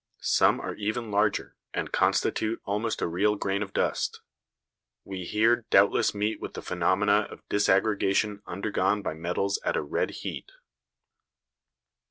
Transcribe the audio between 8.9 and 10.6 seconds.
by metals at a red heat.